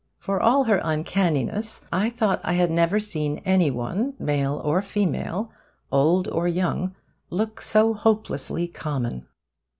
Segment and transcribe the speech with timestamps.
[0.17, 5.51] For all her uncanniness, I thought I had never seen any one, male or female,
[5.91, 6.95] old or young,
[7.29, 9.27] look so hopelessly common.